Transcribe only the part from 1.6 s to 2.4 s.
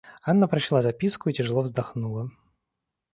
вздохнула.